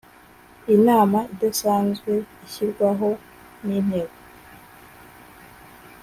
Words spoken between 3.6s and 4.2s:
n Inteko